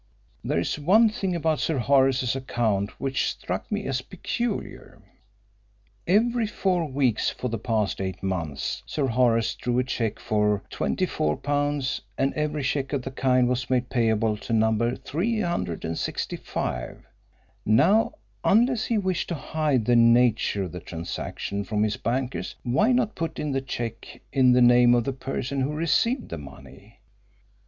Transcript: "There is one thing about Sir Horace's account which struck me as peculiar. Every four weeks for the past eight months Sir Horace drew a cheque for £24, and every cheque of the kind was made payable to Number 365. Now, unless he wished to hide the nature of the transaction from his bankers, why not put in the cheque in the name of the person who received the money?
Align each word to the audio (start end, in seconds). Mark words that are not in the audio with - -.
"There 0.43 0.57
is 0.59 0.79
one 0.79 1.09
thing 1.09 1.35
about 1.35 1.59
Sir 1.59 1.77
Horace's 1.77 2.35
account 2.35 2.99
which 2.99 3.29
struck 3.29 3.71
me 3.71 3.85
as 3.85 4.01
peculiar. 4.01 4.99
Every 6.07 6.47
four 6.47 6.87
weeks 6.89 7.29
for 7.29 7.49
the 7.49 7.59
past 7.59 8.01
eight 8.01 8.23
months 8.23 8.81
Sir 8.87 9.05
Horace 9.05 9.53
drew 9.53 9.77
a 9.77 9.83
cheque 9.83 10.19
for 10.19 10.63
£24, 10.71 12.01
and 12.17 12.33
every 12.33 12.63
cheque 12.63 12.93
of 12.93 13.03
the 13.03 13.11
kind 13.11 13.47
was 13.47 13.69
made 13.69 13.91
payable 13.91 14.37
to 14.37 14.53
Number 14.53 14.95
365. 14.95 17.05
Now, 17.63 18.13
unless 18.43 18.85
he 18.85 18.97
wished 18.97 19.29
to 19.29 19.35
hide 19.35 19.85
the 19.85 19.95
nature 19.95 20.63
of 20.63 20.71
the 20.71 20.79
transaction 20.79 21.63
from 21.63 21.83
his 21.83 21.97
bankers, 21.97 22.55
why 22.63 22.91
not 22.91 23.13
put 23.13 23.37
in 23.37 23.51
the 23.51 23.61
cheque 23.61 24.19
in 24.33 24.53
the 24.53 24.63
name 24.63 24.95
of 24.95 25.03
the 25.03 25.13
person 25.13 25.61
who 25.61 25.71
received 25.75 26.29
the 26.29 26.39
money? 26.39 27.01